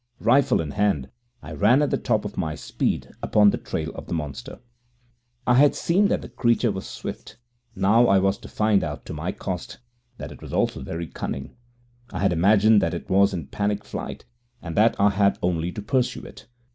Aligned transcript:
Rifle 0.19 0.61
in 0.61 0.71
hand, 0.71 1.11
I 1.43 1.51
ran 1.51 1.83
at 1.83 1.91
the 1.91 1.97
top 1.99 2.25
of 2.25 2.35
my 2.35 2.55
speed 2.55 3.09
upon 3.21 3.51
the 3.51 3.59
trail 3.59 3.91
of 3.93 4.07
the 4.07 4.15
monster. 4.15 4.57
I 5.45 5.53
had 5.53 5.75
seen 5.75 6.07
that 6.07 6.23
the 6.23 6.29
creature 6.29 6.71
was 6.71 6.87
swift. 6.87 7.37
Now 7.75 8.07
I 8.07 8.17
was 8.17 8.39
to 8.39 8.47
find 8.47 8.83
out 8.83 9.05
to 9.05 9.13
my 9.13 9.31
cost 9.31 9.77
that 10.17 10.31
it 10.31 10.41
was 10.41 10.53
also 10.53 10.81
very 10.81 11.05
cunning. 11.05 11.55
I 12.11 12.17
had 12.17 12.33
imagined 12.33 12.81
that 12.81 12.95
it 12.95 13.11
was 13.11 13.31
in 13.31 13.45
panic 13.49 13.85
flight, 13.85 14.25
and 14.59 14.75
that 14.75 14.99
I 14.99 15.11
had 15.11 15.37
only 15.43 15.71
to 15.71 15.83
pursue 15.83 16.23
it. 16.23 16.47